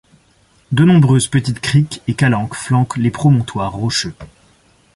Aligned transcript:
De 0.71 0.83
nombreuses 0.83 1.27
petites 1.27 1.59
criques 1.59 2.01
et 2.07 2.15
calanques 2.15 2.55
flanquent 2.55 2.97
les 2.97 3.11
promontoires 3.11 3.73
rocheux. 3.73 4.15